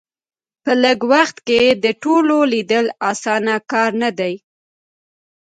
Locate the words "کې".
1.47-1.61